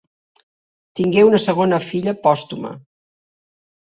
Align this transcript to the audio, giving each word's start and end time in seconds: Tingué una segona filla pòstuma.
Tingué 0.99 1.25
una 1.27 1.41
segona 1.43 1.79
filla 1.89 2.15
pòstuma. 2.23 2.71